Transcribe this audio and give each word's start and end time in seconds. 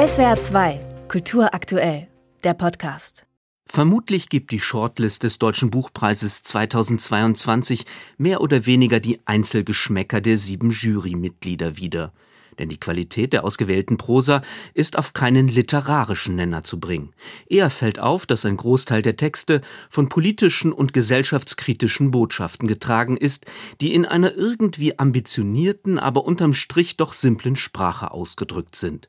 SWR 0.00 0.40
2, 0.40 0.80
Kultur 1.08 1.52
aktuell, 1.52 2.08
der 2.42 2.54
Podcast. 2.54 3.26
Vermutlich 3.66 4.30
gibt 4.30 4.50
die 4.50 4.58
Shortlist 4.58 5.24
des 5.24 5.38
Deutschen 5.38 5.70
Buchpreises 5.70 6.42
2022 6.42 7.84
mehr 8.16 8.40
oder 8.40 8.64
weniger 8.64 8.98
die 8.98 9.20
Einzelgeschmäcker 9.26 10.22
der 10.22 10.38
sieben 10.38 10.70
Jurymitglieder 10.70 11.76
wieder 11.76 12.14
denn 12.60 12.68
die 12.68 12.78
Qualität 12.78 13.32
der 13.32 13.44
ausgewählten 13.44 13.96
Prosa 13.96 14.42
ist 14.74 14.96
auf 14.96 15.14
keinen 15.14 15.48
literarischen 15.48 16.36
Nenner 16.36 16.62
zu 16.62 16.78
bringen. 16.78 17.12
Eher 17.48 17.70
fällt 17.70 17.98
auf, 17.98 18.26
dass 18.26 18.44
ein 18.44 18.56
Großteil 18.56 19.02
der 19.02 19.16
Texte 19.16 19.62
von 19.88 20.08
politischen 20.08 20.72
und 20.72 20.92
gesellschaftskritischen 20.92 22.10
Botschaften 22.10 22.68
getragen 22.68 23.16
ist, 23.16 23.46
die 23.80 23.94
in 23.94 24.04
einer 24.04 24.36
irgendwie 24.36 24.98
ambitionierten, 24.98 25.98
aber 25.98 26.24
unterm 26.24 26.52
Strich 26.52 26.96
doch 26.96 27.14
simplen 27.14 27.56
Sprache 27.56 28.10
ausgedrückt 28.10 28.76
sind. 28.76 29.08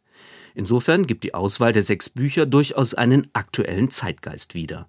Insofern 0.56 1.08
gibt 1.08 1.24
die 1.24 1.34
Auswahl 1.34 1.74
der 1.74 1.84
sechs 1.84 2.10
Bücher 2.10 2.46
durchaus 2.46 2.94
einen 2.94 3.30
aktuellen 3.34 3.90
Zeitgeist 3.90 4.56
wieder. 4.56 4.88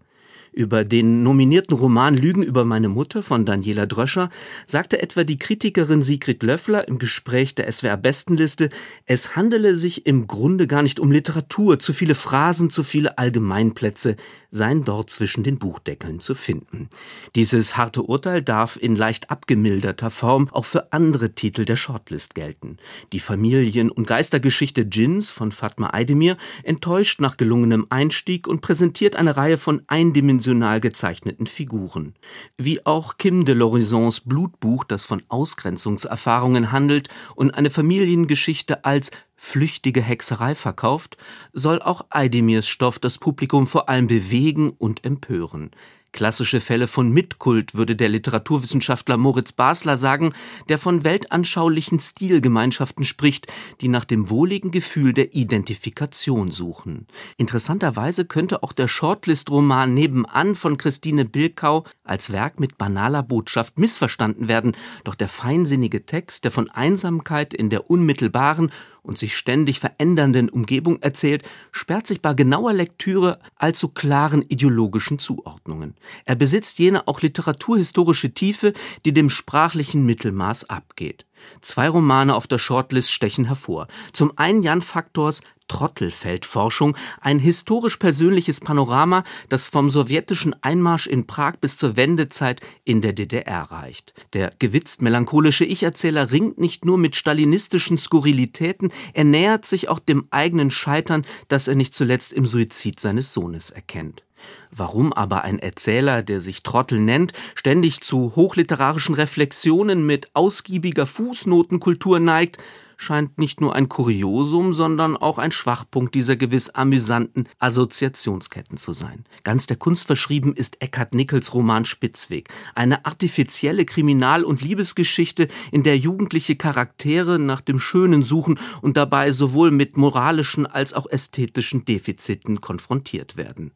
Über 0.53 0.85
den 0.85 1.23
nominierten 1.23 1.75
Roman 1.75 2.15
Lügen 2.15 2.43
über 2.43 2.67
meine 2.67 2.91
Mutter 2.91 3.23
von 3.23 3.47
Daniela 3.47 3.87
Dröscher 3.87 4.29
sagte 4.67 5.01
etwa 5.01 5.25
die 5.25 5.39
Kritikerin 5.39 6.03
Sigrid 6.03 6.43
Löffler 6.43 6.87
im 6.89 6.99
Gespräch 6.99 7.55
der 7.55 7.73
SWR 7.73 7.97
Bestenliste, 7.97 8.69
es 9.07 9.35
handele 9.35 9.75
sich 9.75 10.05
im 10.05 10.27
Grunde 10.27 10.67
gar 10.67 10.83
nicht 10.83 11.01
um 11.01 11.11
Literatur, 11.11 11.79
zu 11.79 11.95
viele 11.95 12.15
Phrasen, 12.15 12.69
zu 12.69 12.83
viele 12.83 13.17
Allgemeinplätze 13.17 14.17
seien 14.53 14.85
dort 14.85 15.11
zwischen 15.11 15.43
den 15.43 15.59
Buchdeckeln 15.59 16.21
zu 16.21 16.35
finden. 16.35 16.91
Dieses 17.35 17.77
harte 17.77 18.03
Urteil 18.03 18.43
darf 18.43 18.77
in 18.81 18.95
leicht 18.95 19.31
abgemilderter 19.31 20.11
Form 20.11 20.49
auch 20.53 20.67
für 20.67 20.93
andere 20.93 21.35
Titel 21.35 21.65
der 21.65 21.77
Shortlist 21.77 22.35
gelten. 22.35 22.77
Die 23.13 23.19
Familien- 23.19 23.91
und 23.91 24.07
Geistergeschichte 24.07 24.85
Djinns 24.85 25.31
von 25.31 25.53
Fatma 25.53 25.91
Aydemir 25.95 26.37
enttäuscht 26.63 27.21
nach 27.21 27.39
gelungenem 27.39 27.87
Einstieg 27.89 28.47
und 28.47 28.61
präsentiert 28.61 29.17
eine 29.17 29.37
Reihe 29.39 29.57
von 29.57 29.83
eindimensional 29.87 30.81
gezeichneten 30.81 31.47
Figuren. 31.47 32.15
Wie 32.59 32.85
auch 32.85 33.17
Kim 33.17 33.47
de 33.47 33.55
l'Horizons 33.55 34.23
Blutbuch, 34.27 34.85
das 34.85 35.07
von 35.07 35.23
Ausgrenzungserfahrungen 35.29 36.73
handelt 36.73 37.09
und 37.35 37.53
eine 37.53 37.71
Familiengeschichte 37.71 38.85
als 38.85 39.11
flüchtige 39.37 40.03
Hexerei 40.03 40.55
verkauft, 40.55 41.17
soll 41.53 41.81
auch 41.83 42.07
Eidemirs 42.11 42.69
Stoff 42.69 42.99
das 42.99 43.19
Publikum 43.19 43.67
vor 43.67 43.89
allem 43.89 44.07
bewegen 44.07 44.71
und 44.71 45.05
empören. 45.05 45.71
Klassische 46.13 46.61
Fälle 46.61 46.89
von 46.89 47.11
Mitkult 47.11 47.75
würde 47.75 47.97
der 47.97 48.11
Literaturwissenschaftler 48.11 49.17
Moritz 49.17 49.53
Basler 49.53 49.97
sagen, 49.97 50.35
der 50.69 50.77
von 50.77 51.05
weltanschaulichen 51.05 51.99
Stilgemeinschaften 52.01 53.05
spricht, 53.05 53.47
die 53.81 53.89
nach 53.89 54.05
dem 54.05 54.29
wohligen 54.29 54.71
Gefühl 54.71 55.15
der 55.15 55.35
Identifikation 55.35 56.51
suchen. 56.51 57.07
Interessanterweise 57.39 58.27
könnte 58.27 58.63
auch 58.63 58.75
der 58.75 58.89
Shortlist-Roman 58.89 59.95
Nebenan 59.95 60.55
von 60.55 60.77
Christine 60.77 61.25
Bilkau 61.25 61.85
als 62.05 62.31
Werk 62.31 62.61
mit 62.61 62.77
banaler 62.77 63.23
Botschaft 63.23 63.79
missverstanden 63.79 64.49
werden, 64.49 64.77
doch 65.05 65.15
der 65.15 65.29
feinsinnige 65.29 66.05
Text, 66.05 66.45
der 66.45 66.51
von 66.51 66.69
Einsamkeit 66.69 67.55
in 67.55 67.71
der 67.71 67.89
unmittelbaren 67.89 68.71
und 69.03 69.19
sich 69.19 69.37
ständig 69.37 69.81
verändernden 69.81 70.49
Umgebung 70.49 71.01
erzählt, 71.03 71.43
sperrt 71.73 72.07
sich 72.07 72.23
bei 72.23 72.35
genauer 72.35 72.73
Lektüre 72.73 73.41
allzu 73.57 73.89
klaren 73.89 74.43
ideologischen 74.43 75.19
Zuordnungen. 75.19 75.95
Er 76.25 76.37
besitzt 76.37 76.79
jene 76.79 77.09
auch 77.09 77.21
literaturhistorische 77.21 78.33
Tiefe, 78.33 78.73
die 79.05 79.13
dem 79.13 79.31
sprachlichen 79.31 80.07
Mittelmaß 80.07 80.71
abgeht. 80.71 81.27
Zwei 81.61 81.89
Romane 81.89 82.35
auf 82.35 82.47
der 82.47 82.59
Shortlist 82.59 83.11
stechen 83.11 83.47
hervor. 83.47 83.89
Zum 84.13 84.39
einen 84.39 84.63
Jan 84.63 84.81
Faktors 84.83 85.43
Trottelfeldforschung, 85.73 86.99
ein 87.23 87.39
historisch 87.39 87.97
persönliches 87.97 88.61
Panorama, 88.61 89.25
das 89.49 89.69
vom 89.69 89.89
sowjetischen 89.89 90.55
Einmarsch 90.63 91.07
in 91.07 91.27
Prag 91.27 91.57
bis 91.63 91.79
zur 91.79 91.97
Wendezeit 91.97 92.61
in 92.85 93.01
der 93.01 93.15
DDR 93.15 93.63
reicht. 93.63 94.13
Der 94.35 94.53
gewitzt 94.59 95.01
melancholische 95.01 95.65
Ich-Erzähler 95.65 96.31
ringt 96.31 96.59
nicht 96.59 96.85
nur 96.85 96.99
mit 96.99 97.17
stalinistischen 97.17 97.97
Skurrilitäten, 97.97 98.93
er 99.15 99.25
nähert 99.25 99.65
sich 99.65 99.89
auch 99.89 99.99
dem 99.99 100.27
eigenen 100.31 100.71
Scheitern, 100.71 101.25
das 101.49 101.69
er 101.69 101.75
nicht 101.75 101.95
zuletzt 101.95 102.35
im 102.35 102.45
Suizid 102.45 103.01
seines 103.01 103.33
Sohnes 103.33 103.71
erkennt. 103.71 104.25
Warum 104.71 105.13
aber 105.13 105.43
ein 105.43 105.59
Erzähler, 105.59 106.23
der 106.23 106.41
sich 106.41 106.63
Trottel 106.63 107.01
nennt, 107.01 107.33
ständig 107.55 108.01
zu 108.01 108.35
hochliterarischen 108.37 109.15
Reflexionen 109.15 110.07
mit 110.07 110.31
ausgiebiger 110.35 111.07
Fußnotenkultur 111.07 112.21
neigt, 112.21 112.59
scheint 113.03 113.37
nicht 113.37 113.61
nur 113.61 113.75
ein 113.75 113.89
Kuriosum, 113.89 114.73
sondern 114.73 115.17
auch 115.17 115.39
ein 115.39 115.53
Schwachpunkt 115.53 116.15
dieser 116.15 116.37
gewiss 116.37 116.71
amüsanten 116.71 117.49
Assoziationsketten 117.59 118.79
zu 118.79 118.93
sein. 118.93 119.25
Ganz 119.43 119.67
der 119.67 119.77
Kunst 119.77 120.07
verschrieben 120.07 120.55
ist 120.55 120.81
Eckhard 120.81 121.15
Nickels 121.15 121.53
Roman 121.53 121.85
Spitzweg, 121.85 122.49
eine 122.75 123.05
artifizielle 123.05 123.85
Kriminal- 123.85 124.45
und 124.45 124.63
Liebesgeschichte, 124.63 125.49
in 125.73 125.83
der 125.83 125.99
jugendliche 125.99 126.57
Charaktere 126.57 127.39
nach 127.39 127.61
dem 127.61 127.79
Schönen 127.79 128.23
suchen 128.23 128.59
und 128.81 128.97
dabei 128.97 129.33
sowohl 129.33 129.71
mit 129.71 129.97
moralischen 129.97 130.67
als 130.67 130.95
auch 130.95 131.07
ästhetischen 131.11 131.85
Defiziten 131.85 132.61
konfrontiert 132.61 133.37
werden. 133.37 133.73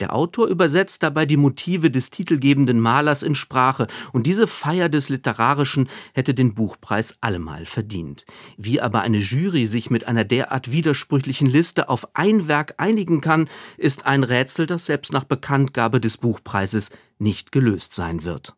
Der 0.00 0.14
Autor 0.14 0.48
übersetzt 0.48 1.02
dabei 1.02 1.26
die 1.26 1.36
Motive 1.36 1.90
des 1.90 2.10
titelgebenden 2.10 2.80
Malers 2.80 3.22
in 3.22 3.34
Sprache, 3.34 3.86
und 4.12 4.26
diese 4.26 4.46
Feier 4.46 4.88
des 4.88 5.08
Literarischen 5.08 5.88
hätte 6.12 6.34
den 6.34 6.54
Buchpreis 6.54 7.16
allemal 7.20 7.64
verdient. 7.64 8.24
Wie 8.56 8.80
aber 8.80 9.00
eine 9.00 9.18
Jury 9.18 9.66
sich 9.66 9.90
mit 9.90 10.06
einer 10.06 10.24
derart 10.24 10.70
widersprüchlichen 10.70 11.48
Liste 11.48 11.88
auf 11.88 12.08
ein 12.14 12.48
Werk 12.48 12.74
einigen 12.78 13.20
kann, 13.20 13.48
ist 13.76 14.06
ein 14.06 14.24
Rätsel, 14.24 14.66
das 14.66 14.86
selbst 14.86 15.12
nach 15.12 15.24
Bekanntgabe 15.24 16.00
des 16.00 16.18
Buchpreises 16.18 16.90
nicht 17.18 17.52
gelöst 17.52 17.94
sein 17.94 18.24
wird. 18.24 18.54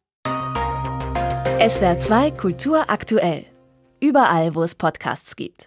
SWR 1.59 1.99
2 1.99 2.31
Kultur 2.33 2.91
aktuell. 2.91 3.45
Überall, 3.99 4.55
wo 4.55 4.63
es 4.63 4.75
Podcasts 4.75 5.37
gibt. 5.37 5.65